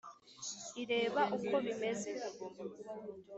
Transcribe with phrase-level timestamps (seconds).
[0.81, 2.11] ireba uko bimeze